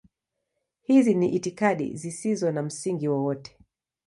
[0.81, 3.57] Hizi ni itikadi zisizo na msingi wowote.